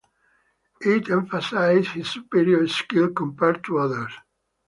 [0.81, 4.11] It emphasizes his superior skill compared to others.